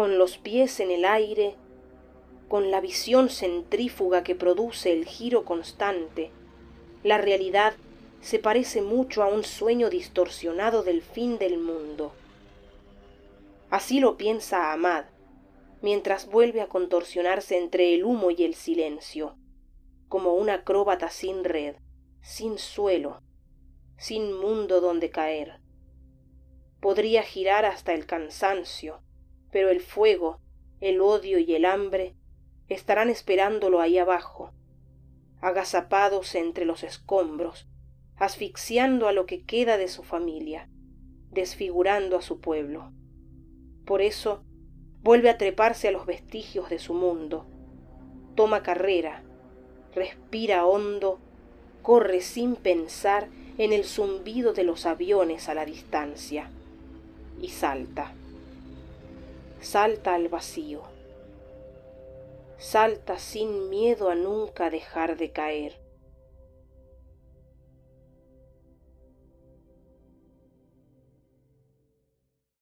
con 0.00 0.16
los 0.16 0.38
pies 0.38 0.80
en 0.80 0.90
el 0.90 1.04
aire, 1.04 1.56
con 2.48 2.70
la 2.70 2.80
visión 2.80 3.28
centrífuga 3.28 4.24
que 4.24 4.34
produce 4.34 4.94
el 4.94 5.04
giro 5.04 5.44
constante, 5.44 6.30
la 7.04 7.18
realidad 7.18 7.74
se 8.22 8.38
parece 8.38 8.80
mucho 8.80 9.22
a 9.22 9.26
un 9.26 9.44
sueño 9.44 9.90
distorsionado 9.90 10.82
del 10.82 11.02
fin 11.02 11.36
del 11.36 11.58
mundo. 11.58 12.14
Así 13.68 14.00
lo 14.00 14.16
piensa 14.16 14.72
Ahmad, 14.72 15.04
mientras 15.82 16.30
vuelve 16.30 16.62
a 16.62 16.68
contorsionarse 16.68 17.58
entre 17.58 17.92
el 17.92 18.02
humo 18.02 18.30
y 18.30 18.44
el 18.44 18.54
silencio, 18.54 19.36
como 20.08 20.32
un 20.32 20.48
acróbata 20.48 21.10
sin 21.10 21.44
red, 21.44 21.76
sin 22.22 22.56
suelo, 22.56 23.20
sin 23.98 24.32
mundo 24.32 24.80
donde 24.80 25.10
caer. 25.10 25.60
Podría 26.80 27.22
girar 27.22 27.66
hasta 27.66 27.92
el 27.92 28.06
cansancio, 28.06 29.02
pero 29.50 29.70
el 29.70 29.80
fuego, 29.80 30.40
el 30.80 31.00
odio 31.00 31.38
y 31.38 31.54
el 31.54 31.64
hambre 31.64 32.14
estarán 32.68 33.10
esperándolo 33.10 33.80
ahí 33.80 33.98
abajo, 33.98 34.52
agazapados 35.40 36.34
entre 36.34 36.64
los 36.64 36.84
escombros, 36.84 37.66
asfixiando 38.16 39.08
a 39.08 39.12
lo 39.12 39.26
que 39.26 39.42
queda 39.44 39.76
de 39.76 39.88
su 39.88 40.02
familia, 40.02 40.68
desfigurando 41.30 42.16
a 42.16 42.22
su 42.22 42.40
pueblo. 42.40 42.92
Por 43.84 44.02
eso 44.02 44.44
vuelve 45.02 45.30
a 45.30 45.38
treparse 45.38 45.88
a 45.88 45.92
los 45.92 46.06
vestigios 46.06 46.70
de 46.70 46.78
su 46.78 46.94
mundo, 46.94 47.46
toma 48.34 48.62
carrera, 48.62 49.22
respira 49.94 50.66
hondo, 50.66 51.18
corre 51.82 52.20
sin 52.20 52.56
pensar 52.56 53.28
en 53.58 53.72
el 53.72 53.84
zumbido 53.84 54.52
de 54.52 54.64
los 54.64 54.86
aviones 54.86 55.48
a 55.48 55.54
la 55.54 55.64
distancia 55.64 56.50
y 57.40 57.48
salta. 57.48 58.14
Salta 59.60 60.14
al 60.14 60.30
vacío. 60.30 60.80
Salta 62.56 63.18
sin 63.18 63.68
miedo 63.68 64.08
a 64.08 64.14
nunca 64.14 64.70
dejar 64.70 65.18
de 65.18 65.32
caer 65.32 65.78